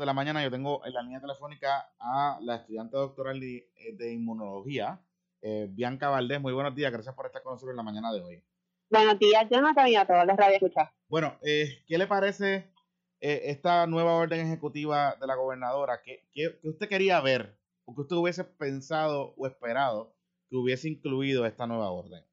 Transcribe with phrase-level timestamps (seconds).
[0.00, 4.12] de la mañana yo tengo en la línea telefónica a la estudiante doctoral de, eh,
[4.12, 4.98] inmunología,
[5.42, 6.40] eh, Bianca Valdés.
[6.40, 8.42] Muy buenos días, gracias por estar con nosotros en la mañana de hoy.
[8.88, 10.90] Buenos días, Jonathan, y a todos los escuchar.
[11.06, 12.72] Bueno, eh, ¿qué le parece
[13.20, 16.00] esta nueva orden ejecutiva de la gobernadora?
[16.02, 20.16] ¿Qué, ¿Qué, usted quería ver o que usted hubiese pensado o esperado
[20.48, 22.24] que hubiese incluido esta nueva orden?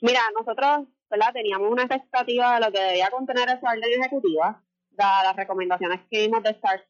[0.00, 1.32] Mira, nosotros ¿verdad?
[1.32, 4.62] teníamos una expectativa de lo que debía contener esa orden ejecutiva
[4.96, 6.84] dadas las recomendaciones que vimos del Task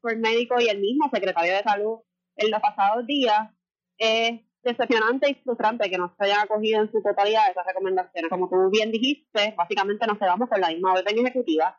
[0.00, 1.98] Force Médico y el mismo secretario de Salud
[2.36, 3.50] en los pasados días,
[3.98, 8.30] es decepcionante y frustrante que no se hayan acogido en su totalidad esas recomendaciones.
[8.30, 11.78] Como tú bien dijiste, básicamente nos quedamos con la misma orden ejecutiva.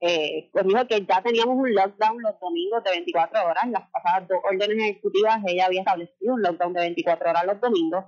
[0.00, 3.70] Eh, pues dijo que ya teníamos un lockdown los domingos de 24 horas.
[3.70, 8.04] Las pasadas dos órdenes ejecutivas ella había establecido un lockdown de 24 horas los domingos.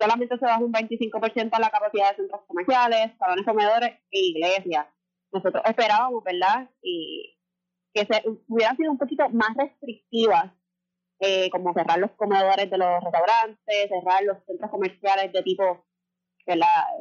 [0.00, 4.86] Solamente se baja un 25% a la capacidad de centros comerciales, salones comedores e iglesias
[5.32, 6.70] nosotros esperábamos, ¿verdad?
[6.82, 7.38] Y
[7.92, 10.52] que se, hubieran sido un poquito más restrictivas,
[11.20, 15.86] eh, como cerrar los comedores de los restaurantes, cerrar los centros comerciales de tipo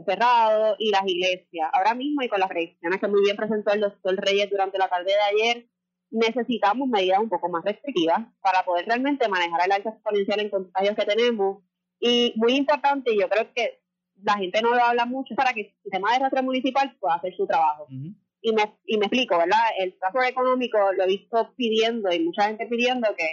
[0.06, 1.70] cerrado y las iglesias.
[1.74, 4.88] Ahora mismo, y con las restricciones que muy bien presentó el doctor Reyes durante la
[4.88, 5.70] tarde de ayer,
[6.12, 10.96] necesitamos medidas un poco más restrictivas para poder realmente manejar el alza exponencial en contagios
[10.96, 11.64] que tenemos.
[12.00, 13.82] Y muy importante, yo creo que
[14.24, 17.36] la gente no lo habla mucho para que el sistema de rastro municipal pueda hacer
[17.36, 19.60] su trabajo y me, y me explico, ¿verdad?
[19.80, 23.28] El trabajo económico lo he visto pidiendo y mucha gente pidiendo que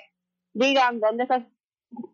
[0.55, 1.47] digan dónde se,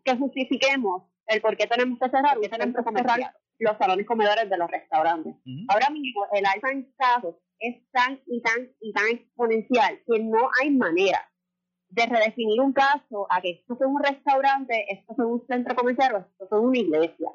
[0.03, 4.49] que justifiquemos el por qué tenemos que cerrar, que tenemos que cerrar los salones comedores
[4.49, 5.35] de los restaurantes.
[5.69, 10.49] Ahora mismo el alza en casos es tan y tan y tan exponencial que no
[10.61, 11.29] hay manera
[11.89, 16.15] de redefinir un caso a que esto es un restaurante, esto es un centro comercial
[16.15, 17.29] o esto es una iglesia.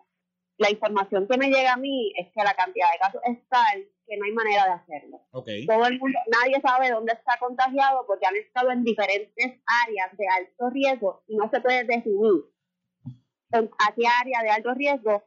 [0.57, 3.89] La información que me llega a mí es que la cantidad de casos es tal
[4.07, 5.21] que no hay manera de hacerlo.
[5.33, 10.27] Todo el mundo, nadie sabe dónde está contagiado porque han estado en diferentes áreas de
[10.29, 12.45] alto riesgo y no se puede definir
[13.53, 15.25] a qué área de alto riesgo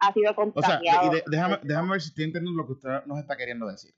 [0.00, 1.10] ha sido contagiado.
[1.10, 3.94] O sea, déjame, déjame ver si estoy entendiendo lo que usted nos está queriendo decir.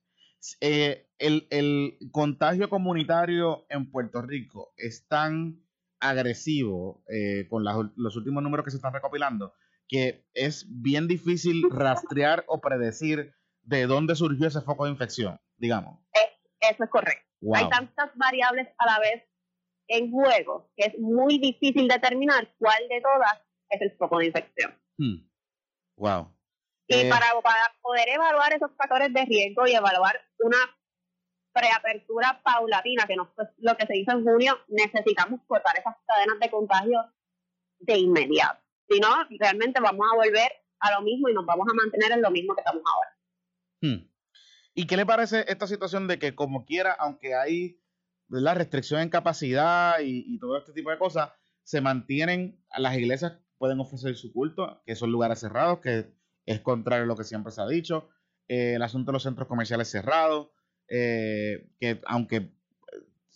[0.61, 5.63] Eh, el, el contagio comunitario en Puerto Rico es tan
[5.99, 9.55] agresivo eh, con los últimos números que se están recopilando
[9.89, 16.01] que es bien difícil rastrear o predecir de dónde surgió ese foco de infección, digamos.
[16.61, 17.27] eso es correcto.
[17.55, 19.23] Hay tantas variables a la vez
[19.89, 24.75] en juego que es muy difícil determinar cuál de todas es el foco de infección.
[24.99, 25.29] Hmm.
[25.97, 26.33] Wow.
[26.89, 27.27] Y eh, para,
[27.83, 30.59] poder evaluar esos factores de riesgo y evaluar una
[31.53, 36.39] preapertura paulatina, que no es lo que se hizo en junio, necesitamos cortar esas cadenas
[36.39, 37.13] de contagio
[37.81, 38.61] de inmediato.
[38.89, 39.09] Si no,
[39.39, 42.55] realmente vamos a volver a lo mismo y nos vamos a mantener en lo mismo
[42.55, 43.17] que estamos ahora.
[43.81, 44.11] Hmm.
[44.75, 47.81] ¿Y qué le parece esta situación de que como quiera, aunque hay
[48.29, 51.31] la restricción en capacidad y, todo este tipo de cosas,
[51.63, 56.13] se mantienen, las iglesias pueden ofrecer su culto, que son lugares cerrados, que
[56.45, 58.09] es contrario a lo que siempre se ha dicho,
[58.49, 60.51] eh, el asunto de los centros comerciales cerrados,
[60.89, 62.53] eh, que aunque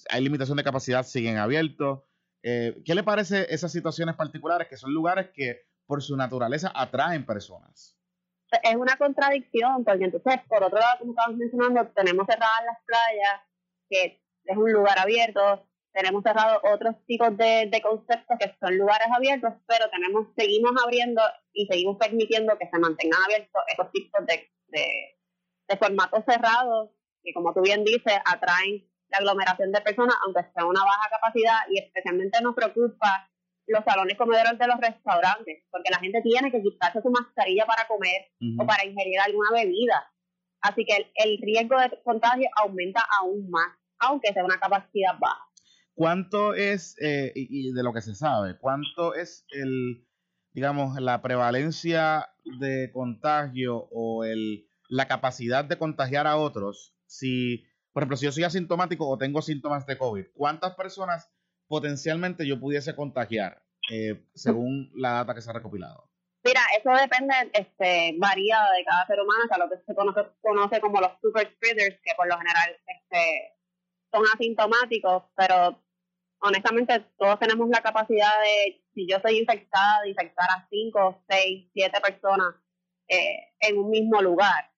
[0.09, 2.01] hay limitación de capacidad, siguen abiertos.
[2.43, 7.27] Eh, ¿Qué le parece esas situaciones particulares, que son lugares que por su naturaleza atraen
[7.27, 7.97] personas?
[8.63, 13.41] es una contradicción, porque entonces, por otro lado, como estabas mencionando, tenemos cerradas las playas,
[13.89, 19.09] que es un lugar abierto, tenemos cerrado otros tipos de, de, conceptos que son lugares
[19.15, 21.23] abiertos, pero tenemos seguimos abriendo
[21.53, 25.19] y seguimos permitiendo que se mantengan abiertos esos tipos de, de,
[25.69, 26.91] de formatos cerrados
[27.23, 31.59] que, como tú bien dices, atraen la aglomeración de personas, aunque sea una baja capacidad,
[31.71, 33.29] y especialmente nos preocupa
[33.67, 37.87] los salones comedores de los restaurantes, porque la gente tiene que quitarse su mascarilla para
[37.87, 40.11] comer o para ingerir alguna bebida.
[40.61, 45.47] Así que el, riesgo de contagio aumenta aún más, aunque sea una capacidad baja.
[45.95, 50.07] ¿Cuánto es, eh, y, de lo que se sabe, cuánto es el,
[50.53, 58.03] digamos, la prevalencia de contagio o el, la capacidad de contagiar a otros si, por
[58.03, 61.31] ejemplo, si yo soy asintomático o tengo síntomas de COVID, ¿cuántas personas
[61.67, 66.11] potencialmente yo pudiese contagiar, eh, según la data que se ha recopilado?
[66.43, 70.81] Mira, eso depende, este, varía de cada ser humano, o sea, lo que se conoce,
[70.81, 73.59] como los super spreaders, que por lo general este,
[74.11, 75.79] son asintomáticos, pero
[76.41, 81.71] honestamente todos tenemos la capacidad de, si yo soy infectada, de infectar a 5, 6,
[81.75, 82.55] 7 personas
[83.09, 84.70] eh, en un mismo lugar.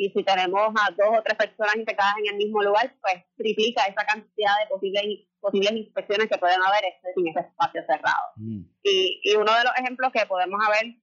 [0.00, 3.82] Y si tenemos a dos o tres personas infectadas en el mismo lugar, pues triplica
[3.82, 8.26] esa cantidad de posibles posibles inspecciones que pueden haber este, en ese espacio cerrado.
[8.36, 8.62] Mm.
[8.84, 10.94] Y, y uno de los ejemplos que podemos haber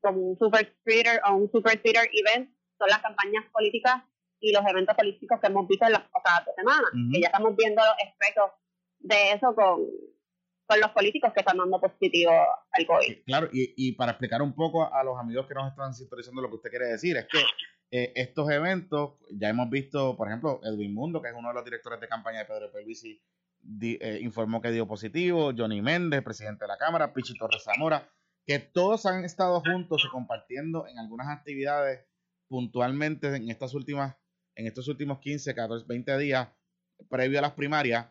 [0.00, 4.02] como un super spreader o un super spreader event son las campañas políticas
[4.40, 7.56] y los eventos políticos que hemos visto en las pasadas dos semanas, que ya estamos
[7.56, 8.52] viendo los efectos
[9.00, 9.84] de eso con,
[10.66, 12.32] con los políticos que están dando positivo
[12.70, 13.24] al COVID.
[13.26, 16.48] Claro, y, y para explicar un poco a los amigos que nos están sintonizando lo
[16.48, 17.42] que usted quiere decir, es que
[17.90, 21.64] eh, estos eventos, ya hemos visto, por ejemplo, Edwin Mundo, que es uno de los
[21.64, 23.22] directores de campaña de Pedro Pelvisi,
[23.80, 28.10] eh, informó que dio positivo, Johnny Méndez, presidente de la Cámara, Pichi Torres Zamora,
[28.46, 32.06] que todos han estado juntos y compartiendo en algunas actividades
[32.48, 34.16] puntualmente en estas últimas,
[34.54, 36.48] en estos últimos 15, 14, 20 días
[37.08, 38.08] previo a las primarias,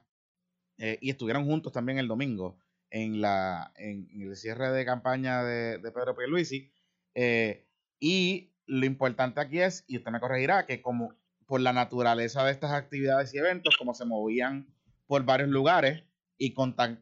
[0.80, 2.60] eh, y estuvieron juntos también el domingo
[2.90, 6.72] en la en, el cierre de campaña de, Pedro Pierluisi.
[7.16, 7.68] Eh,
[8.00, 11.16] y lo importante aquí es, y usted me corregirá, que como
[11.46, 14.68] por la naturaleza de estas actividades y eventos, como se movían
[15.08, 16.04] por varios lugares
[16.38, 16.54] y,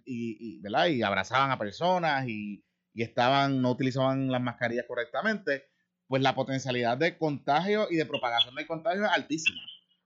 [0.06, 0.88] y, ¿verdad?
[0.88, 2.64] y abrazaban a personas y,
[2.94, 5.68] y estaban, no utilizaban las mascarillas correctamente,
[6.08, 9.60] pues la potencialidad de contagio y de propagación del contagio es altísima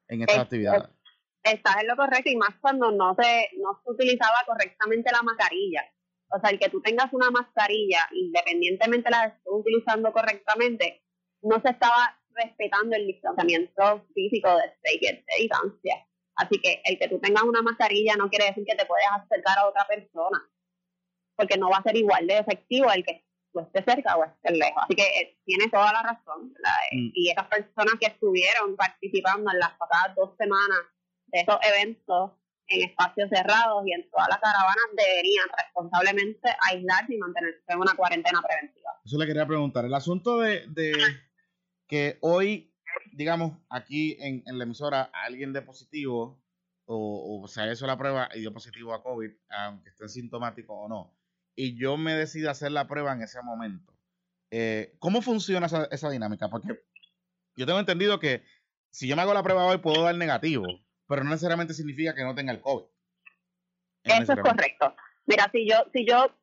[0.07, 0.89] en estas actividades.
[1.43, 5.83] Estás en lo correcto y más cuando no se, no se utilizaba correctamente la mascarilla.
[6.31, 11.03] O sea, el que tú tengas una mascarilla, independientemente la estés utilizando correctamente,
[11.41, 16.05] no se estaba respetando el distanciamiento físico de seis de distancia.
[16.35, 19.59] Así que el que tú tengas una mascarilla no quiere decir que te puedes acercar
[19.59, 20.41] a otra persona,
[21.35, 24.57] porque no va a ser igual de efectivo el que tú estés cerca o estés
[24.57, 24.83] lejos.
[24.83, 26.53] Así que eh, tiene toda la razón.
[26.91, 27.11] Mm.
[27.13, 30.79] Y esas personas que estuvieron participando en las pasadas dos semanas
[31.27, 32.31] de estos eventos
[32.67, 37.95] en espacios cerrados y en todas las caravanas deberían responsablemente aislarse y mantenerse en una
[37.95, 38.91] cuarentena preventiva.
[39.03, 39.85] Eso le quería preguntar.
[39.85, 40.93] El asunto de, de
[41.89, 42.71] que hoy,
[43.11, 46.41] digamos, aquí en, la emisora, alguien de positivo
[46.85, 50.87] o, o se hizo la prueba y dio positivo a COVID, aunque esté sintomático o
[50.87, 51.17] no,
[51.55, 53.93] y yo me decido hacer la prueba en ese momento.
[54.51, 56.49] Eh, ¿Cómo funciona esa, esa dinámica?
[56.49, 56.79] Porque
[57.55, 58.43] yo tengo entendido que
[58.91, 60.65] si yo me hago la prueba hoy puedo dar negativo,
[61.07, 62.85] pero no necesariamente significa que no tenga el COVID.
[64.03, 64.95] Eso es correcto.
[65.25, 66.33] Mira, si yo, si yo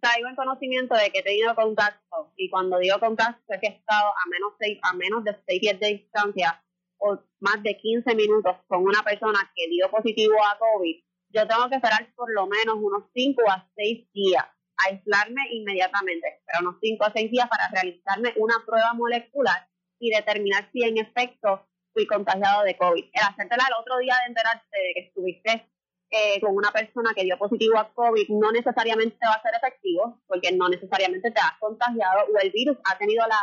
[0.00, 3.70] traigo en conocimiento de que he tenido contacto, y cuando digo contacto es que he
[3.70, 6.62] estado a menos, seis, a menos de 6 pies de distancia
[6.98, 11.68] o más de 15 minutos con una persona que dio positivo a COVID, yo tengo
[11.68, 14.44] que esperar por lo menos unos 5 a 6 días,
[14.86, 20.70] aislarme inmediatamente, pero unos 5 a 6 días para realizarme una prueba molecular y determinar
[20.72, 23.04] si en efecto fui contagiado de COVID.
[23.04, 25.70] El hacértela el otro día de enterarte de que estuviste
[26.16, 30.22] eh, con una persona que dio positivo a COVID no necesariamente va a ser efectivo,
[30.26, 33.38] porque no necesariamente te has contagiado o el virus ha tenido la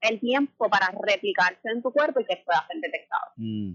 [0.00, 3.32] el tiempo para replicarse en tu cuerpo y que pueda ser detectado.
[3.36, 3.74] Mm.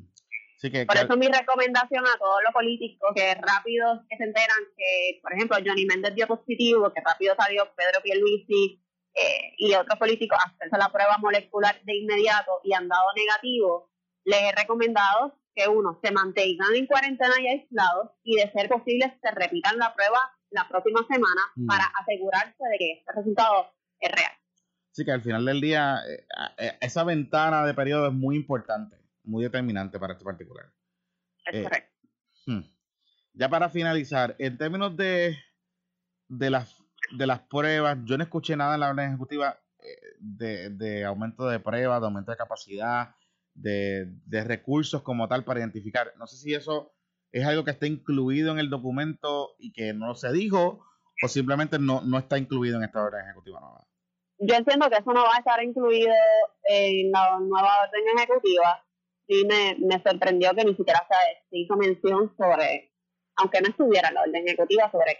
[0.88, 5.34] por eso mi recomendación a todos los políticos que rápido que se enteran que, por
[5.34, 8.82] ejemplo, Johnny Méndez dio positivo, que rápido salió Pedro Pierluisi
[9.14, 13.92] eh, y otros políticos hacerse la prueba molecular de inmediato y han dado negativo,
[14.24, 19.18] les he recomendado que uno se mantengan en cuarentena y aislados y de ser posible
[19.22, 20.20] se repitan la prueba
[20.50, 21.66] la próxima semana mm.
[21.66, 24.32] para asegurarse de que este resultado es real.
[24.92, 26.26] Sí, que al final del día eh,
[26.58, 30.66] eh, esa ventana de periodo es muy importante, muy determinante para este particular.
[31.46, 31.92] Es eh, correcto.
[32.46, 32.62] Hmm.
[33.34, 35.38] Ya para finalizar, en términos de,
[36.28, 36.84] de, las,
[37.18, 39.58] de las pruebas, yo no escuché nada en la orden ejecutiva
[40.20, 43.16] de, de aumento de pruebas, de aumento de capacidad,
[43.54, 46.14] de, recursos como tal para identificar.
[46.18, 46.94] No sé si eso
[47.32, 50.86] es algo que está incluido en el documento y que no se dijo
[51.24, 53.86] o simplemente no, no está incluido en esta orden ejecutiva nueva.
[54.40, 56.12] Yo entiendo que eso no va a estar incluido
[56.64, 58.84] en la nueva orden ejecutiva.
[59.28, 62.92] Sí me, me sorprendió que ni siquiera se, hizo mención sobre,
[63.36, 65.20] aunque no estuviera en la orden ejecutiva, sobre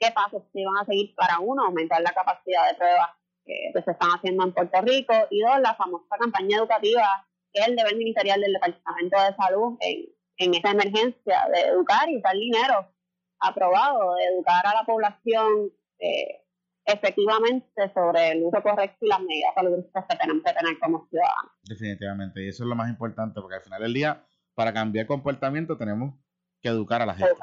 [0.00, 3.10] qué pasos se iban a seguir para uno, aumentar la capacidad de pruebas
[3.44, 7.26] que se están haciendo en Puerto Rico y dos, la famosa campaña educativa
[7.64, 10.06] el deber ministerial del Departamento de Salud en,
[10.38, 12.92] en esta emergencia de educar y dar dinero
[13.40, 16.42] aprobado, de educar a la población eh,
[16.84, 21.52] efectivamente sobre el uso correcto y las medidas saludistas que tenemos que tener como ciudadanos.
[21.64, 25.76] Definitivamente, y eso es lo más importante, porque al final del día, para cambiar comportamiento,
[25.76, 26.14] tenemos
[26.62, 27.34] que educar a la gente.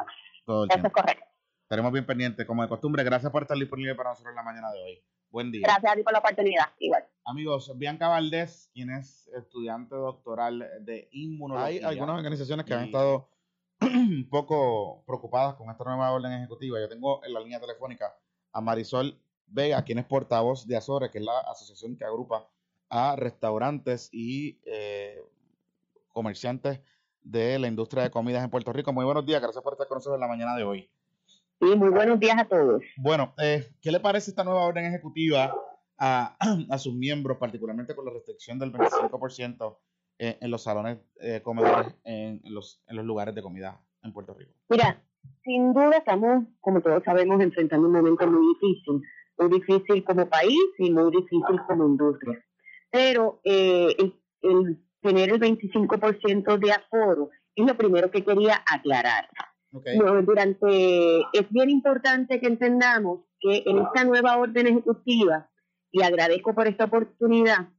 [0.45, 1.25] Todo eso es correcto.
[1.63, 3.03] Estaremos bien pendientes, como de costumbre.
[3.03, 5.03] Gracias por estar disponible para nosotros en la mañana de hoy.
[5.33, 5.61] Buen día.
[5.63, 6.65] Gracias a ti por la oportunidad.
[6.77, 7.03] Igual.
[7.25, 11.65] Amigos, Bianca Valdés, quien es estudiante doctoral de inmunología.
[11.65, 13.27] Hay algunas organizaciones que han estado
[13.81, 16.79] un poco preocupadas con esta nueva orden ejecutiva.
[16.79, 18.15] Yo tengo en la línea telefónica
[18.51, 22.47] a Marisol Vega, quien es portavoz de Azores, que es la asociación que agrupa
[22.89, 25.19] a restaurantes y eh,
[26.09, 26.79] comerciantes
[27.23, 28.93] de la industria de comidas en Puerto Rico.
[28.93, 30.91] Muy buenos días, gracias por estar con nosotros en la mañana de hoy.
[31.63, 32.83] Sí, muy buenos días a todos.
[32.97, 35.55] Bueno, eh, ¿qué le parece esta nueva orden ejecutiva
[35.97, 36.35] a,
[36.77, 39.77] sus miembros, particularmente con la restricción del 25%
[40.19, 44.33] eh, en los salones eh, comedores en los, en los lugares de comida en Puerto
[44.33, 44.51] Rico?
[44.67, 45.01] Mira,
[45.45, 49.01] sin duda estamos, como todos sabemos, enfrentando un momento muy difícil,
[49.37, 52.43] muy difícil como país y muy difícil como industria.
[52.91, 53.95] Pero eh,
[54.41, 59.29] el, tener el 25% de aforo es lo primero que quería aclarar.
[60.25, 65.49] Durante es bien importante que entendamos que en esta nueva orden ejecutiva
[65.91, 67.69] y agradezco por esta oportunidad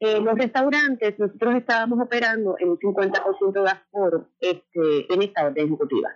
[0.00, 5.66] eh, los restaurantes nosotros estábamos operando en un 50% de aforo este, en esta orden
[5.66, 6.10] ejecutiva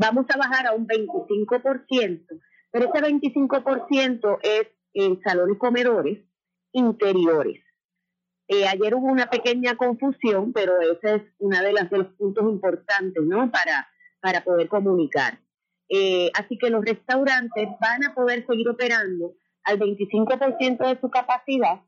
[0.00, 2.26] vamos a bajar a un 25%,
[2.70, 6.18] pero ese 25% es en salones comedores
[6.72, 7.62] interiores.
[8.48, 13.22] Eh, ayer hubo una pequeña confusión, pero ese es uno de, de los puntos importantes,
[13.22, 13.50] ¿no?
[13.50, 13.88] Para,
[14.20, 15.38] para poder comunicar.
[15.88, 19.34] Eh, así que los restaurantes van a poder seguir operando
[19.64, 21.80] al 25% de su capacidad.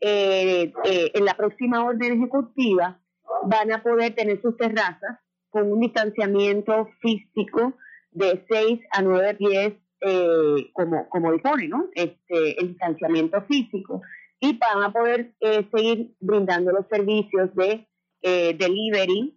[0.00, 3.00] Eh, en la próxima orden ejecutiva
[3.44, 5.18] van a poder tener sus terrazas
[5.50, 7.74] con un distanciamiento físico
[8.10, 11.88] de 6 a 9 pies, eh, como, como dispone, ¿no?
[11.94, 14.02] Este, el distanciamiento físico.
[14.40, 17.86] Y van a poder eh, seguir brindando los servicios de
[18.22, 19.34] eh, delivery,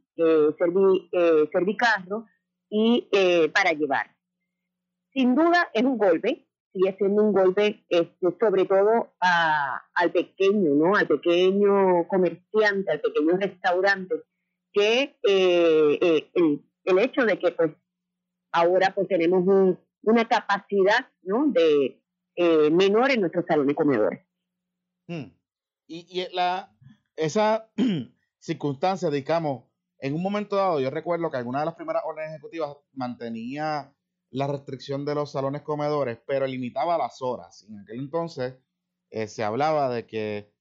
[0.58, 1.10] servi,
[1.52, 2.26] servicarro
[2.72, 3.08] y
[3.54, 4.16] para llevar.
[5.14, 10.96] Sin duda es un golpe, sigue siendo un golpe este, sobre todo al pequeño, ¿no?
[10.96, 14.16] Al pequeño comerciante, al pequeño restaurante
[14.74, 17.72] que eh, eh, el, hecho de que pues
[18.52, 21.48] ahora pues tenemos una capacidad ¿no?
[21.48, 22.02] de
[22.36, 24.22] eh, menor en nuestros salones comedores.
[25.08, 25.34] Hmm.
[25.88, 26.74] Y, y la,
[27.16, 27.70] esa
[28.40, 29.66] circunstancia, digamos,
[30.02, 33.94] en un momento dado, yo recuerdo que alguna de las primeras órdenes ejecutivas mantenía
[34.30, 37.66] la restricción de los salones comedores, pero limitaba las horas.
[37.70, 38.56] En aquel entonces
[39.28, 40.52] se hablaba de que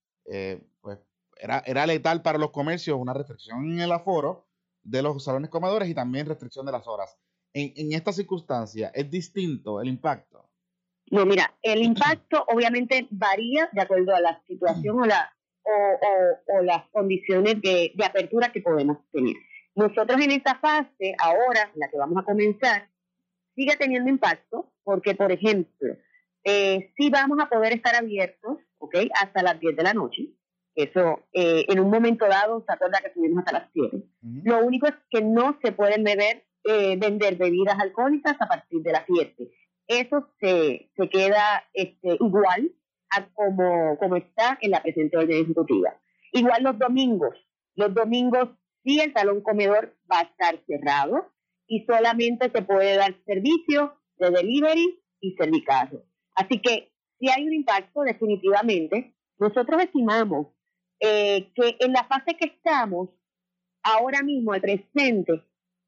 [0.80, 0.98] pues,
[1.36, 4.46] era, era letal para los comercios una restricción en el aforo
[4.82, 7.16] de los salones comedores y también restricción de las horas.
[7.52, 10.50] En, en esta circunstancia, ¿es distinto el impacto?
[11.10, 15.32] No, mira, el impacto obviamente varía de acuerdo a la situación o, la,
[15.70, 19.36] o, o, las condiciones de, de, apertura que podemos tener.
[19.74, 22.88] Nosotros en esta fase, ahora, la que vamos a comenzar,
[23.54, 25.96] sigue teniendo impacto porque, por ejemplo,
[26.44, 28.96] eh, sí vamos a poder estar abiertos, ¿ok?
[29.14, 30.28] Hasta las 10 de la noche.
[30.74, 34.02] Eso, eh, en un momento dado, se acuerda que estuvimos hasta las 7.
[34.44, 38.92] Lo único es que no se pueden beber, eh, vender bebidas alcohólicas a partir de
[38.92, 39.50] las 7.
[39.88, 42.72] Eso se, se queda este, igual
[43.10, 45.94] a como, como está en la presente orden ejecutiva.
[46.32, 47.36] Igual los domingos.
[47.74, 48.50] Los domingos
[48.84, 51.30] sí el salón comedor va a estar cerrado
[51.66, 56.04] y solamente se puede dar servicio de delivery y servicarro.
[56.34, 56.90] Así que
[57.20, 59.14] si hay un impacto definitivamente.
[59.38, 60.48] Nosotros estimamos
[61.00, 63.10] eh, que en la fase que estamos,
[63.82, 65.44] ahora mismo, el presente,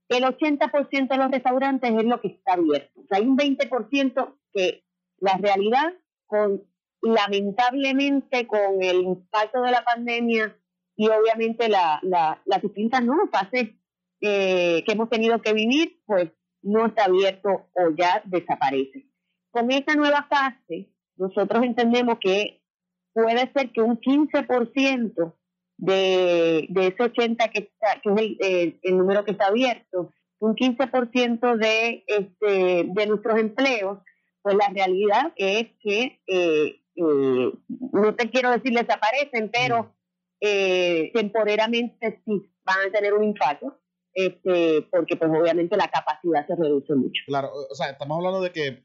[0.08, 3.00] el 80% de los restaurantes es lo que está abierto.
[3.00, 4.84] O sea, hay un 20% que
[5.18, 5.94] la realidad,
[6.26, 6.62] con
[7.02, 10.56] lamentablemente con el impacto de la pandemia
[10.96, 13.14] y obviamente la, la, las distintas ¿no?
[13.30, 13.70] fases
[14.20, 16.30] eh, que hemos tenido que vivir, pues
[16.62, 19.08] no está abierto o ya desaparece.
[19.50, 22.62] Con esta nueva fase, nosotros entendemos que
[23.12, 25.34] puede ser que un 15%
[25.78, 31.56] de, de ese 80 que está, que es el, número que está abierto, un 15%
[31.56, 33.98] de, este, de nuestros empleos,
[34.42, 37.52] pues la realidad es que, eh, eh,
[37.92, 39.88] no te quiero decir desaparecen, pero mm.
[40.40, 43.78] eh, temporalmente sí van a tener un impacto,
[44.14, 47.22] este, porque pues obviamente la capacidad se reduce mucho.
[47.26, 48.84] Claro, o sea, estamos hablando de que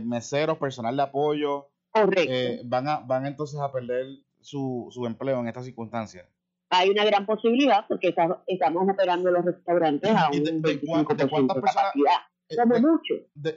[0.00, 1.68] meseros, personal de apoyo,
[2.16, 4.06] eh, van, a, van entonces a perder
[4.40, 6.26] su, su empleo en estas circunstancias.
[6.70, 8.14] Hay una gran posibilidad porque
[8.46, 13.14] estamos operando los restaurantes a un de, de, cuántas personas, eh, como mucho,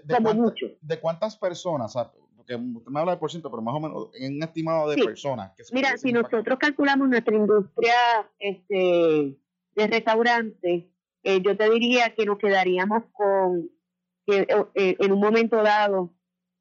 [0.09, 0.65] como mucho.
[0.79, 1.93] ¿De cuántas personas?
[2.41, 5.03] Porque usted me habla de por ciento, pero más o menos en un estimado de
[5.03, 5.53] personas.
[5.71, 7.93] Mira, si nosotros calculamos nuestra industria
[8.39, 9.37] este,
[9.75, 10.85] de restaurantes,
[11.23, 13.69] eh, yo te diría que nos quedaríamos con,
[14.25, 16.13] que, en un momento dado,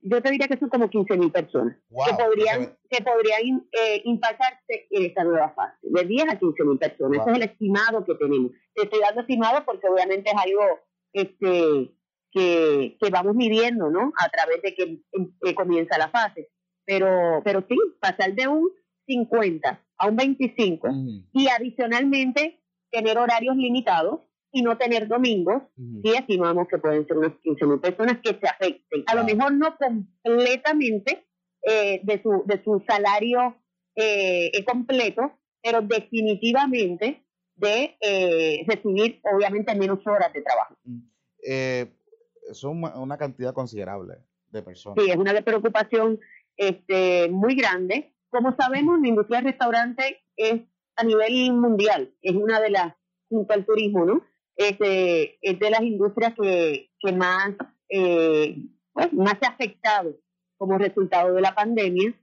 [0.03, 4.87] yo te diría que son como 15 mil personas que podrían, que podrían eh, impactarse
[4.91, 7.21] en esta nueva fase, de 10 a 15 mil personas.
[7.21, 8.53] Ese es el estimado que tenemos.
[8.75, 10.81] Te estoy dando estimado porque obviamente es algo
[11.13, 11.93] este,
[12.33, 14.13] que, que vamos midiendo, ¿no?
[14.19, 16.49] A través de que, comienza la fase.
[16.85, 18.71] Pero, pero sí, pasar de un
[19.07, 20.89] 50 a un 25
[21.33, 22.61] y adicionalmente
[22.91, 24.21] tener horarios limitados
[24.53, 28.49] y no tener domingos, sí estimamos que pueden ser unas 15 mil personas que se
[28.49, 29.05] afecten.
[29.07, 31.25] A lo mejor no completamente
[31.63, 33.57] eh, de, su, de su salario
[33.95, 35.33] eh, completo,
[35.63, 37.25] pero definitivamente
[37.57, 40.77] de eh, recibir obviamente menos horas de trabajo.
[40.85, 40.99] Mm,
[41.47, 41.93] eh,
[42.51, 44.17] es una cantidad considerable
[44.51, 45.03] de personas.
[45.03, 46.19] Sí, es una preocupación
[46.57, 48.15] este, muy grande.
[48.31, 50.61] Como sabemos, la industria del restaurante es
[50.97, 52.95] a nivel mundial, es una de las,
[53.29, 54.23] junto al turismo, ¿no?
[54.57, 57.55] Es de, es de las industrias que, que más,
[57.89, 58.57] eh,
[58.93, 60.17] pues, más se ha afectado
[60.59, 62.15] como resultado de la pandemia.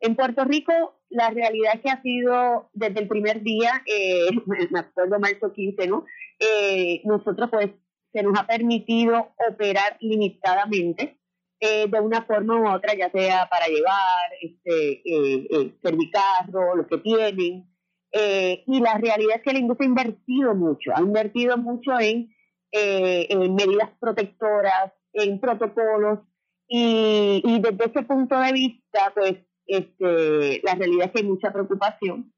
[0.00, 0.72] En Puerto Rico,
[1.08, 4.28] la realidad es que ha sido desde el primer día, eh,
[4.70, 6.04] me acuerdo marzo 15, ¿no?
[6.40, 7.70] Eh, nosotros pues
[8.14, 11.18] se nos ha permitido operar limitadamente
[11.58, 16.86] eh, de una forma u otra, ya sea para llevar, este, eh, eh servicarro, lo
[16.86, 17.68] que tienen.
[18.12, 22.32] Eh, y la realidad es que la industria ha invertido mucho, ha invertido mucho en,
[22.70, 26.20] en medidas protectoras, en protocolos,
[26.68, 29.34] y, y, desde ese punto de vista, pues
[29.66, 32.32] este, la realidad es que hay mucha preocupación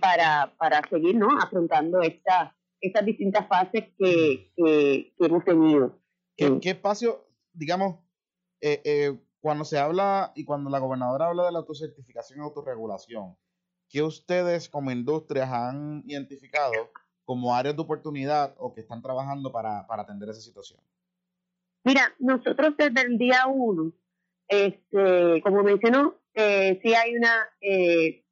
[0.00, 1.28] para, para seguir ¿no?
[1.38, 5.98] afrontando esta, estas distintas fases que, que, hemos tenido.
[6.36, 7.98] ¿Qué, espacio, digamos,
[8.60, 13.36] eh, eh, cuando se habla y cuando la gobernadora habla de la autocertificación y autorregulación,
[13.88, 16.90] ¿qué ustedes como industrias han identificado
[17.24, 20.80] como áreas de oportunidad o que están trabajando para, para atender esa situación?
[21.84, 23.92] Mira, nosotros desde el día uno,
[24.48, 28.24] este, como mencionó, eh, sí hay una, eh,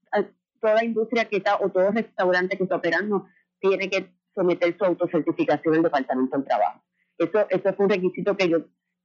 [0.60, 3.26] toda industria que está, o todo restaurante que está operando,
[3.60, 6.80] tiene que someter su autocertificación al Departamento del Trabajo.
[7.18, 8.58] Eso, eso es un requisito que yo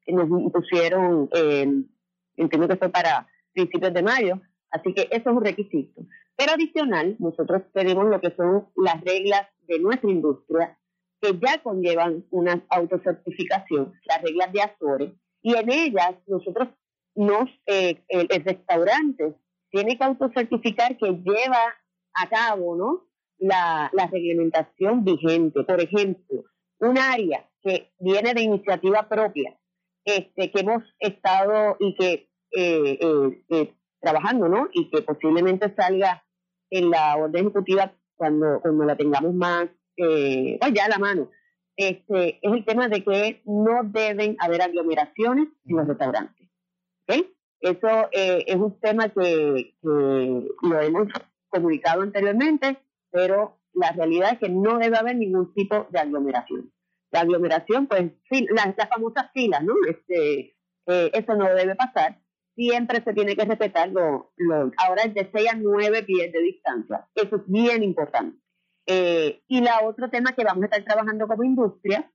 [0.06, 1.68] que nos impusieron, eh,
[2.36, 6.02] entiendo que fue para principios de mayo, así que eso es un requisito.
[6.36, 10.78] Pero adicional, nosotros tenemos lo que son las reglas de nuestra industria,
[11.22, 15.12] que ya conllevan una autocertificación, las reglas de Azores,
[15.42, 16.70] y en ellas nosotros
[17.16, 19.36] nos, eh, el, restaurante
[19.70, 21.75] tiene que autocertificar que lleva
[22.13, 23.08] a cabo, ¿no?
[23.44, 25.64] La, la reglamentación vigente.
[25.64, 26.46] Por ejemplo,
[26.80, 29.60] un área que viene de iniciativa propia
[30.06, 34.70] este, que hemos estado y que eh, eh, eh, trabajando, ¿no?
[34.72, 36.24] Y que posiblemente salga
[36.70, 39.67] en la orden ejecutiva cuando, cuando la tengamos más,
[39.98, 41.30] eh, pues ya a la mano.
[41.76, 46.50] Este, es el tema de que no deben haber aglomeraciones en los restaurantes.
[47.04, 47.34] ¿okay?
[47.60, 51.08] Eso eh, es un tema que, que lo hemos
[51.50, 52.78] comunicado anteriormente,
[53.13, 56.73] pero la realidad es que no debe haber ningún tipo de aglomeración
[57.13, 58.12] la aglomeración, pues
[58.49, 59.76] las, famosas filas, ¿no?
[59.88, 62.19] Este, eh, eso no debe pasar.
[62.56, 66.41] Siempre se tiene que respetar lo, lo, ahora es de 6 a 9 pies de
[66.41, 67.08] distancia.
[67.15, 68.38] Eso es bien importante.
[68.88, 72.12] Eh, y la otro tema que vamos a estar trabajando como industria,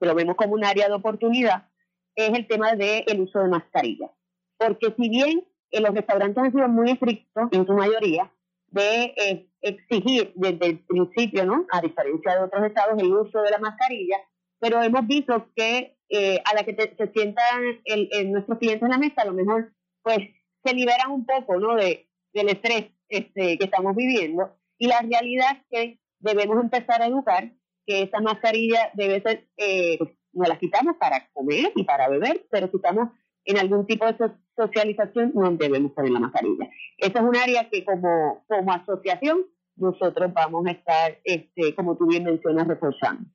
[0.00, 1.68] que lo vemos como un área de oportunidad,
[2.16, 4.10] es el tema del el uso de mascarillas.
[4.58, 8.32] Porque si bien en los restaurantes han sido muy estrictos, en su mayoría,
[8.74, 11.64] de eh, exigir desde el principio, ¿no?
[11.70, 14.16] A diferencia de otros estados, el uso de la mascarilla,
[14.58, 18.98] pero hemos visto que eh, a la que se sientan el, nuestros clientes en la
[18.98, 20.18] mesa, a lo mejor, pues,
[20.64, 21.76] se liberan un poco, ¿no?
[21.76, 24.56] De, del estrés este, que estamos viviendo.
[24.78, 27.52] Y la realidad es que debemos empezar a educar
[27.86, 32.44] que esa mascarilla debe ser, eh, pues, nos la quitamos para comer y para beber,
[32.50, 33.10] pero si estamos
[33.44, 34.16] en algún tipo de
[34.56, 36.68] socialización, no debemos poner la mascarilla.
[36.98, 39.44] Esa es un área que como, como asociación
[39.76, 43.28] nosotros vamos a estar, este, como tú bien mencionas, reforzando.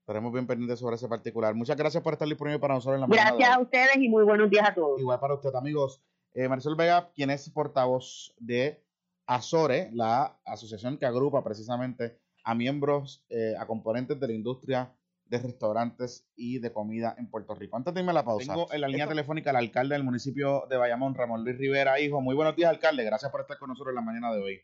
[0.00, 1.54] Estaremos bien pendientes sobre ese particular.
[1.54, 3.30] Muchas gracias por estar disponible para nosotros en la mañana.
[3.30, 5.00] Gracias a ustedes y muy buenos días a todos.
[5.00, 6.02] Igual para usted, amigos.
[6.34, 8.82] Eh, Marisol Vega, quien es portavoz de
[9.26, 14.92] Azore, la asociación que agrupa precisamente a miembros, eh, a componentes de la industria
[15.26, 17.76] de restaurantes y de comida en Puerto Rico.
[17.76, 20.64] Antes de irme a la pausa, tengo en la línea telefónica al alcalde del municipio
[20.68, 22.20] de Bayamón, Ramón Luis Rivera, hijo.
[22.20, 23.04] Muy buenos días, alcalde.
[23.04, 24.60] Gracias por estar con nosotros en la mañana de hoy.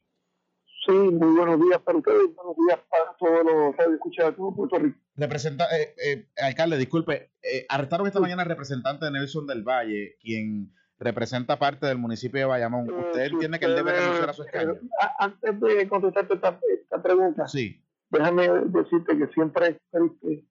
[0.87, 4.55] Sí, muy buenos días para ustedes, buenos días para todos los que escuchado de todo
[4.55, 4.99] Puerto Rico.
[5.15, 10.17] Representa, eh, eh, alcalde, disculpe, eh, arrestaron esta mañana al representante de Nelson del Valle,
[10.23, 12.89] quien representa parte del municipio de Bayamón.
[12.89, 14.75] Eh, ¿Usted entiende que él debe renunciar a su escaño?
[15.19, 17.83] antes de contestarte esta, esta, pregunta, sí.
[18.11, 20.45] Déjame decirte que siempre es triste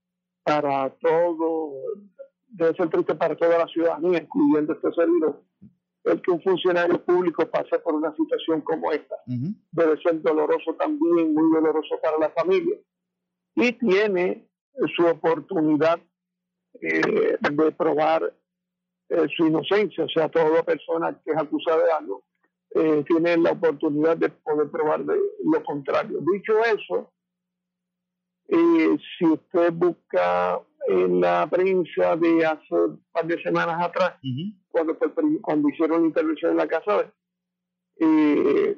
[0.44, 1.74] para todo,
[2.48, 5.44] debe ser triste para toda la ciudadanía, incluyendo este servidor,
[6.06, 9.16] el que un funcionario público pase por una situación como esta.
[9.72, 12.78] Debe ser doloroso también, muy doloroso para la familia.
[13.56, 14.48] Y tiene
[14.96, 16.00] su oportunidad
[16.82, 18.34] eh, de probar
[19.10, 22.24] eh, su inocencia, o sea, toda persona que es acusada de algo
[22.76, 26.20] eh, tiene la oportunidad de poder probar de lo contrario.
[26.32, 27.12] Dicho eso,
[28.52, 34.16] eh, si usted busca en la prensa de hace un par de semanas atrás,
[34.70, 34.98] cuando,
[35.42, 37.14] cuando hicieron la intervención en la casa,
[38.00, 38.78] eh,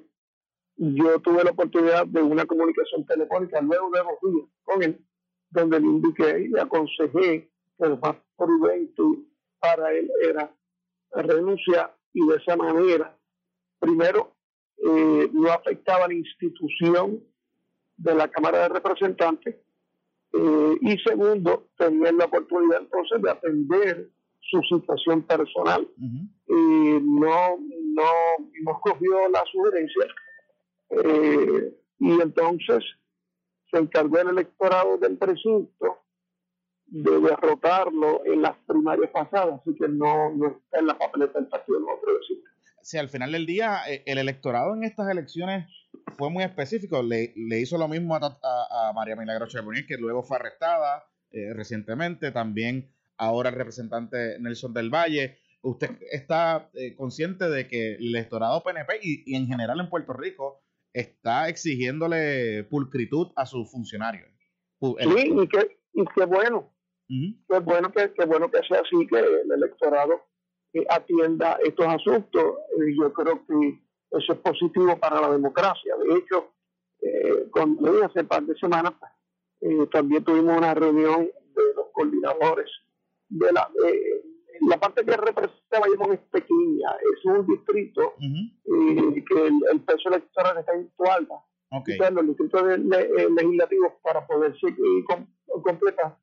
[0.76, 5.06] yo tuve la oportunidad de una comunicación telefónica luego de dos días con él,
[5.50, 9.04] donde le indiqué y le aconsejé que lo más prudente
[9.60, 10.54] para él era
[11.12, 13.18] renunciar y de esa manera,
[13.80, 14.36] primero,
[14.78, 17.24] eh, no afectaba a la institución
[18.04, 19.56] de la Cámara de Representantes
[20.34, 24.10] eh, y segundo, tener la oportunidad entonces de atender
[24.40, 25.88] su situación personal.
[25.98, 28.12] y no, no,
[28.64, 30.06] no cogió la sugerencia
[30.90, 32.84] eh, y entonces
[33.70, 36.00] se encargó el electorado del presunto
[36.88, 41.48] de derrotarlo en las primarias pasadas, así que no, no está en la papeleta del
[41.48, 42.51] partido no progresista.
[42.84, 45.68] Si al final del día eh, el electorado en estas elecciones
[46.18, 50.24] fue muy específico, le, le hizo lo mismo a, a, María Milagro Charbonnier, que luego
[50.24, 55.38] fue arrestada eh, recientemente, también ahora el representante Nelson del Valle.
[55.64, 60.64] ¿Usted está consciente de que el electorado PNP y, y en general en Puerto Rico
[60.94, 64.30] está exigiéndole pulcritud a sus funcionarios.
[64.80, 66.74] Sí, y qué, y qué bueno.
[67.08, 70.22] Qué bueno que, qué bueno que sea así, que el electorado
[70.74, 72.44] eh, atienda estos asuntos.
[72.78, 73.82] Eh, yo creo que
[74.12, 75.96] eso es positivo para la democracia.
[75.98, 76.52] De hecho,
[77.02, 78.94] eh, con, hace un par de semanas
[79.62, 82.70] eh, también tuvimos una reunión de los coordinadores
[83.30, 83.70] de la,
[84.68, 90.58] la parte que representa Bayamón es pequeña, es un distrito y que el, peso electoral
[90.58, 91.44] está en Tualba.
[91.74, 91.98] Okay.
[92.12, 94.76] los distritos eh, legislativos para poder ser
[95.64, 96.18] completar,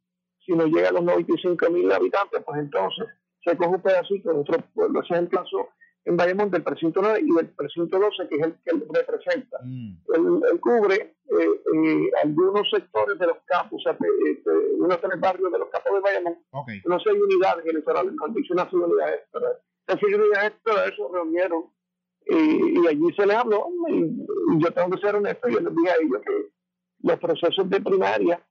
[0.44, 3.06] si no llega a los 95 mil habitantes, pues entonces
[3.48, 5.02] se coge un pedacito de otro pueblo.
[5.02, 5.68] Ese es el caso
[6.04, 9.58] en Bayamón del precinto 9 y del precinto 12, que es el que él representa.
[9.62, 9.96] Mm.
[10.14, 14.42] Él, cubre eh, eh, algunos sectores de los campos, o sea, eh,
[14.78, 16.38] unos tres barrios de los campos de Bayamón.
[16.86, 19.58] No sé, hay unidades electorales, no dice una unidades electorales.
[19.86, 21.64] Esas unidades electorales se reunieron
[22.26, 23.68] y, allí se les habló.
[23.88, 24.26] Y,
[24.60, 26.48] yo tengo que ser honesto, yo les dije a ellos que
[27.02, 28.42] los procesos de primaria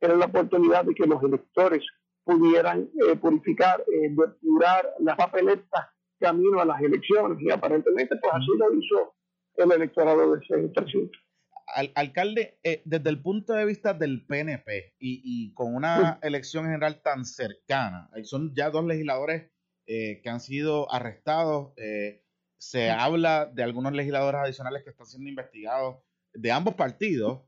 [0.00, 1.84] eran la oportunidad de que los electores
[2.24, 9.14] pudieran purificar, depurar las papeletas camino a las elecciones y aparentemente pues así lo hizo
[9.56, 11.18] el electorado de ese precinto.
[11.66, 16.64] Al, alcalde, eh, desde el punto de vista del PNP y, y con una elección
[16.64, 19.50] general tan cercana, son ya dos legisladores
[19.86, 22.22] eh, que han sido arrestados, eh,
[22.58, 27.42] se habla de algunos legisladores adicionales que están siendo investigados de ambos partidos,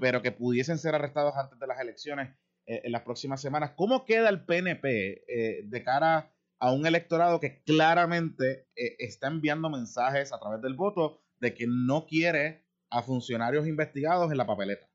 [0.00, 2.34] pero que pudiesen ser arrestados antes de las elecciones
[2.66, 3.72] en las próximas semanas.
[3.76, 10.32] ¿Cómo queda el PNP de cara a un electorado que claramente eh, está enviando mensajes
[10.32, 14.86] a través del voto de que no quiere a funcionarios investigados en la papeleta.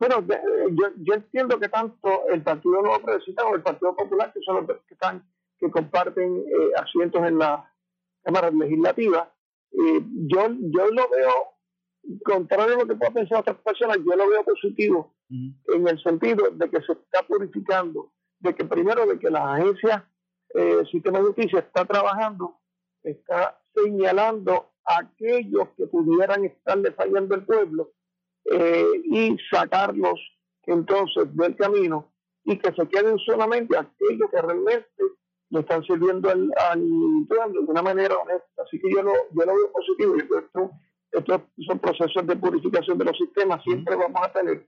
[0.00, 0.26] Bueno,
[0.96, 4.78] yo, entiendo que tanto el Partido Nuevo Progresista como el Partido Popular, que son los
[4.86, 5.22] que están,
[5.58, 7.70] que comparten eh, asientos en la
[8.22, 9.30] Cámara Legislativa,
[9.72, 14.26] eh, yo, yo lo veo, contrario a lo que pueda pensar otras personas, yo lo
[14.26, 19.30] veo positivo en el sentido de que se está purificando, de que primero de que
[19.30, 20.02] las agencias
[20.54, 22.58] eh, el sistema de justicia está trabajando,
[23.02, 27.92] está señalando a aquellos que pudieran estarle fallando el pueblo
[28.44, 30.20] eh, y sacarlos
[30.64, 32.12] entonces del camino
[32.44, 34.86] y que se queden solamente aquellos que realmente
[35.50, 36.50] le están sirviendo al,
[37.28, 38.62] pueblo de una manera honesta.
[38.64, 40.16] Así que yo lo, yo lo veo positivo.
[40.16, 40.70] Esto,
[41.12, 43.62] estos son procesos de purificación de los sistemas.
[43.62, 44.66] Siempre vamos a tener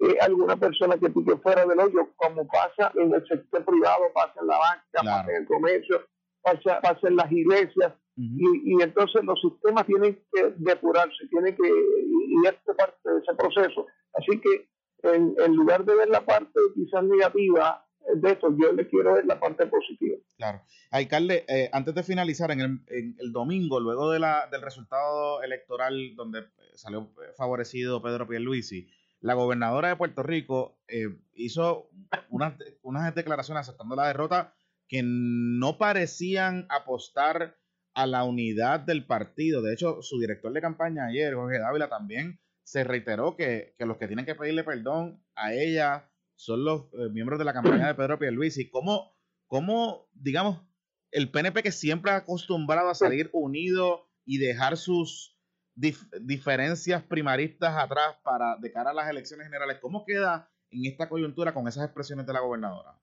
[0.00, 4.34] eh, alguna persona que pique fuera del hoyo, como pasa en el sector privado, pasa
[4.40, 6.06] en la banca, pasa en el comercio,
[6.42, 11.68] pasa, pasa en las iglesias, y, y, entonces los sistemas tienen que depurarse, tienen que,
[11.68, 13.86] y esto es parte de ese proceso.
[14.14, 14.68] Así que
[15.02, 17.84] en, en lugar de ver la parte quizás negativa
[18.14, 20.16] de esto, yo le quiero ver la parte positiva.
[20.36, 20.62] Claro.
[20.90, 25.42] Alcalde, eh, antes de finalizar, en el, en el domingo, luego de la, del resultado
[25.42, 28.88] electoral donde salió favorecido Pedro Pierluisi,
[29.20, 31.90] la gobernadora de Puerto Rico eh, hizo
[32.30, 34.54] unas, unas declaraciones aceptando la derrota
[34.88, 37.56] que no parecían apostar
[37.94, 39.60] a la unidad del partido.
[39.60, 44.06] De hecho, su director de campaña ayer, Jorge Dávila, también se reiteró que, los que
[44.06, 48.18] tienen que pedirle perdón a ella son los eh, miembros de la campaña de Pedro
[48.18, 48.70] Pierluisi.
[48.70, 50.62] ¿Cómo, ¿Cómo, digamos,
[51.10, 55.37] el PNP que siempre ha acostumbrado a salir unido y dejar sus
[55.78, 59.78] diferencias primaristas atrás para de cara a las elecciones generales.
[59.80, 62.94] ¿Cómo queda en esta coyuntura con esas expresiones de la gobernadora?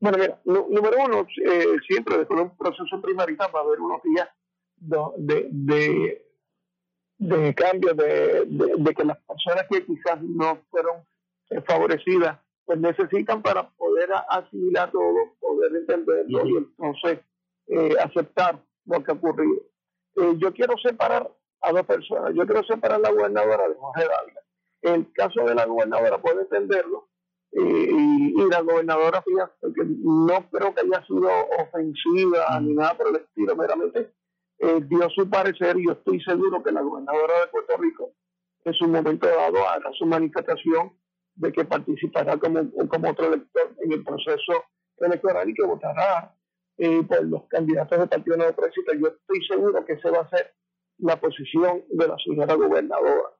[0.00, 4.02] Bueno, mira, número uno, eh, siempre después de un proceso primarista va a haber unos
[4.02, 4.28] días
[4.76, 6.26] de, de,
[7.18, 11.04] de cambio, de, de, que las personas que quizás no fueron
[11.50, 17.20] eh, favorecidas, pues necesitan para poder asimilar todo, poder entenderlo y entonces
[17.66, 19.60] eh, aceptar lo que ha ocurrido.
[20.38, 21.30] yo quiero separar
[21.62, 22.34] a dos personas.
[22.34, 24.40] Yo quiero separar la gobernadora de Jorge Dávila.
[24.82, 27.10] El caso de la gobernadora puede entenderlo,
[27.52, 33.16] y, la gobernadora, fíjate, que no creo que haya sido ofensiva ni nada por el
[33.16, 34.12] estilo, meramente
[34.58, 38.12] eh, dio su parecer y yo estoy seguro que la gobernadora de Puerto Rico
[38.64, 40.92] en su momento dado hará su manifestación
[41.34, 44.64] de que participará como, como otro elector en el proceso
[44.98, 46.34] electoral y que votará
[46.76, 48.92] eh, por los candidatos del Partido Nuevo Progresista.
[48.94, 50.52] Yo estoy seguro que esa va a ser
[51.02, 53.30] la posición de la señora gobernadora.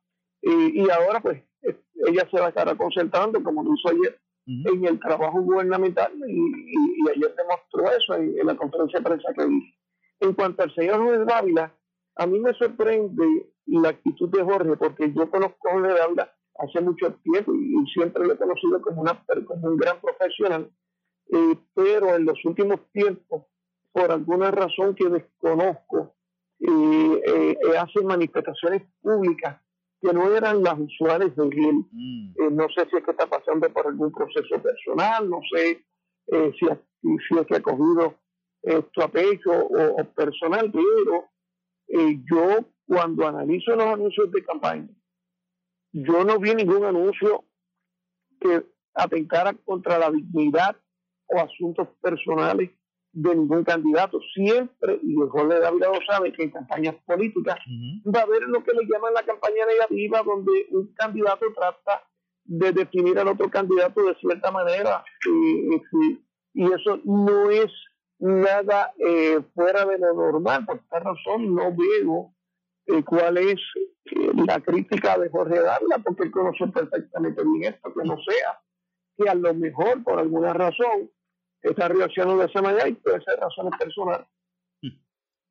[0.43, 4.85] Y, y ahora pues ella se va a estar concentrando, como lo hizo ayer, en
[4.85, 9.77] el trabajo gubernamental y, ayer demostró eso en, la conferencia de prensa que hizo.
[10.21, 11.75] En cuanto al señor Luis Dávila,
[12.17, 16.81] a mí me sorprende la actitud de Jorge, porque yo conozco a Jorge Dávila hace
[16.81, 20.71] mucho tiempo y, siempre lo he conocido como, una, como un gran profesional,
[21.33, 23.45] eh, pero en los últimos tiempos,
[23.93, 26.15] por alguna razón que desconozco,
[26.61, 29.61] eh, eh, hace manifestaciones públicas
[30.01, 31.85] que no eran las usuales de él.
[31.91, 32.33] Mm.
[32.37, 35.85] Eh, no sé si es que está pasando por algún proceso personal, no sé
[36.27, 38.15] eh, si, si, es que ha cogido
[38.63, 41.31] esto a pecho o, personal, pero
[41.89, 44.89] yo cuando analizo los anuncios de campaña,
[45.93, 47.45] yo no vi ningún anuncio
[48.39, 50.77] que atentara contra la dignidad
[51.27, 52.71] o asuntos personales
[53.13, 54.21] de ningún candidato.
[54.35, 57.59] Siempre, y Jorge David lo sabe, que en campañas políticas
[58.07, 62.03] va a haber lo que le llaman la campaña negativa, donde un candidato trata
[62.45, 65.05] de definir al otro candidato de cierta manera.
[66.53, 67.71] y eso no es
[68.19, 70.67] nada eh, fuera de lo normal.
[70.67, 72.35] Por esta razón no veo
[72.87, 73.61] eh, cuál es
[74.07, 78.61] eh, la crítica de Jorge Dávila, porque él conoce perfectamente bien esto, que no sea
[79.17, 81.11] que a lo mejor por alguna razón
[81.63, 84.27] esa reacción de esa manera y puede ser razones personales.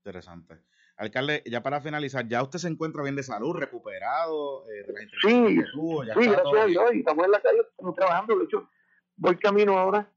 [0.03, 0.63] Interesante.
[0.97, 5.61] Alcalde, ya para finalizar, ¿ya usted se encuentra bien de salud, recuperado eh, de Sí,
[5.61, 6.93] sí gracias a Dios.
[6.93, 8.37] Y estamos en la calle, estamos trabajando.
[8.37, 8.69] De hecho,
[9.15, 10.11] voy camino ahora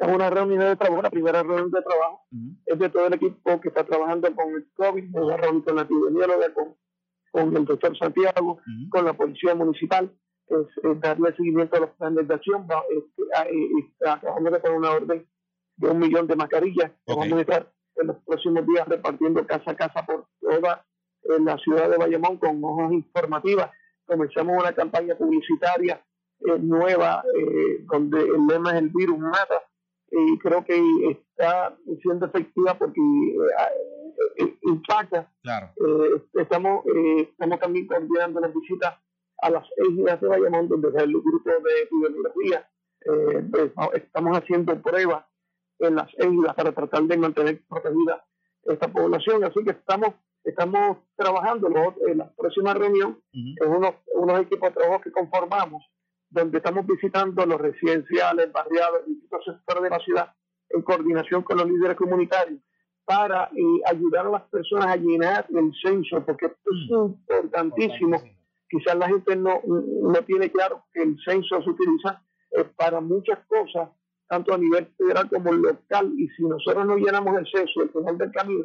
[0.00, 2.26] a una reunión de trabajo, la primera reunión de trabajo.
[2.64, 5.76] Es de todo el equipo que está trabajando con el COVID, con la reunión con
[5.76, 6.76] la con,
[7.30, 10.10] con el doctor Santiago, con la policía municipal
[10.60, 12.66] es, darle seguimiento a los planes de acción.
[14.06, 15.26] acabamos de poner una orden
[15.76, 19.76] de un millón de mascarillas vamos a estar en los próximos días repartiendo casa a
[19.76, 20.84] casa por toda
[21.22, 23.70] la ciudad de Bayamón con hojas informativas.
[24.04, 26.02] Comenzamos una campaña publicitaria
[26.40, 29.62] eh, nueva eh, donde el lema es el virus mata
[30.10, 30.76] y creo que
[31.10, 33.00] está siendo efectiva porque
[34.38, 35.30] eh, impacta.
[35.42, 35.70] Claro.
[36.34, 36.84] estamos,
[37.16, 38.94] estamos también coordinando las visitas
[39.42, 42.68] a las islas de Bayamón, donde es el grupo de epidemiología,
[43.04, 45.24] eh, pues, estamos haciendo pruebas
[45.80, 48.24] en las islas para tratar de mantener protegida
[48.64, 49.44] esta población.
[49.44, 51.68] Así que estamos estamos trabajando
[52.06, 55.84] en la próxima reunión en unos, unos equipos de trabajo que conformamos,
[56.30, 60.34] donde estamos visitando los residenciales, barriados, distintos sectores de la ciudad,
[60.70, 62.60] en coordinación con los líderes comunitarios,
[63.04, 67.04] para eh, ayudar a las personas a llenar el censo, porque esto es mm.
[67.04, 68.22] importantísimo
[68.72, 72.22] quizás la gente no, no tiene claro que el censo se utiliza
[72.56, 73.90] eh, para muchas cosas,
[74.26, 78.16] tanto a nivel federal como local, y si nosotros no llenamos el censo al final
[78.16, 78.64] del camino,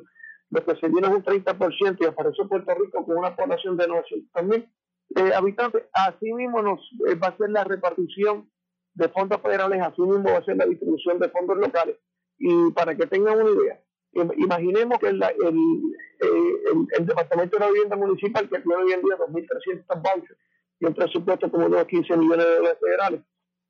[0.50, 3.88] lo que se llena es un 30% y aparece Puerto Rico con una población de
[3.88, 4.70] 900 mil
[5.16, 8.50] eh, habitantes, así mismo nos eh, va a ser la repartición
[8.94, 11.98] de fondos federales, así mismo va a ser la distribución de fondos locales.
[12.38, 13.82] Y para que tengan una idea,
[14.14, 20.02] imaginemos que el, el, Departamento de la Vivienda Municipal, que tiene hoy en día 2.300
[20.02, 20.40] vouchers
[20.80, 23.22] y un presupuesto como de 15 millones de dólares federales,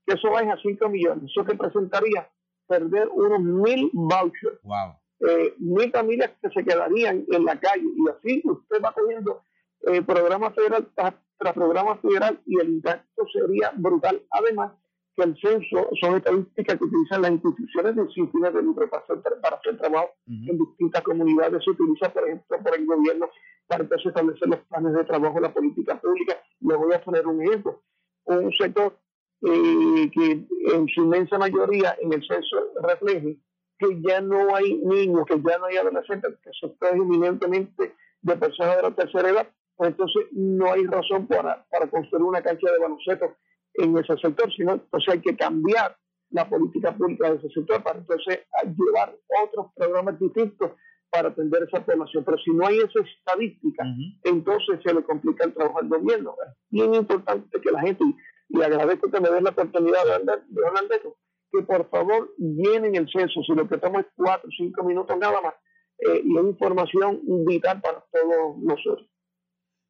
[0.05, 1.29] que eso vaya a 5 millones.
[1.29, 2.29] Eso representaría
[2.67, 4.59] perder unos mil vouchers.
[4.63, 4.95] Wow.
[5.19, 7.83] Eh, mil familias que se quedarían en la calle.
[7.83, 9.41] Y así usted va cogiendo
[9.87, 14.21] eh, programa federal tras, tras programa federal y el impacto sería brutal.
[14.31, 14.73] Además,
[15.17, 19.77] que el censo son estadísticas que utilizan las instituciones de sin de lucro para hacer,
[19.77, 21.63] trabajo en distintas comunidades.
[21.63, 23.29] Se utiliza, por ejemplo, por el gobierno
[23.65, 26.37] para entonces establecer los planes de trabajo, la política pública.
[26.59, 27.81] Le voy a poner un ejemplo.
[28.25, 28.95] Un sector
[29.41, 33.37] eh, que en su inmensa mayoría en el censo refleje
[33.79, 38.77] que ya no hay niños, que ya no hay adolescentes, que está eminentemente de personas
[38.77, 42.79] de la tercera edad, pues entonces no hay razón para, para construir una cancha de
[42.79, 43.35] baloncesto
[43.77, 45.95] en ese sector, sino entonces hay que cambiar
[46.31, 50.71] la política pública de ese sector para entonces llevar otros programas distintos
[51.09, 52.23] para atender esa población.
[52.25, 53.85] Pero si no hay esa estadística,
[54.23, 56.35] entonces se le complica el trabajo al gobierno.
[56.43, 58.03] Es bien importante que la gente,
[58.49, 60.41] y agradezco que me den la oportunidad de hablar
[60.89, 61.15] de eso,
[61.51, 65.17] que por favor llenen el censo, si lo que estamos es cuatro o cinco minutos
[65.17, 65.53] nada más,
[65.99, 69.07] eh, y es información vital para todos nosotros.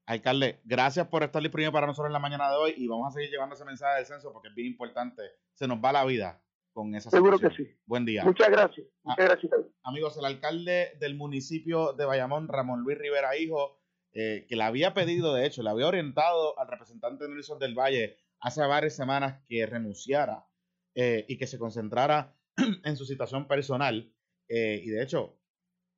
[0.07, 3.11] Alcalde, gracias por estar disponible para nosotros en la mañana de hoy y vamos a
[3.11, 5.21] seguir llevando ese mensaje del censo porque es bien importante.
[5.53, 6.41] Se nos va la vida
[6.71, 7.67] con esa Seguro que sí.
[7.85, 8.23] Buen día.
[8.23, 8.87] Muchas gracias.
[9.03, 9.51] Ah, Muchas gracias.
[9.83, 13.81] Amigos, el alcalde del municipio de Bayamón, Ramón Luis Rivera Hijo,
[14.13, 18.17] eh, que le había pedido, de hecho, le había orientado al representante Nelson del Valle
[18.39, 20.47] hace varias semanas que renunciara
[20.95, 22.33] eh, y que se concentrara
[22.85, 24.09] en su situación personal.
[24.47, 25.37] Eh, y de hecho,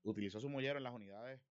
[0.01, 1.48] utilizó su mullero en las unidades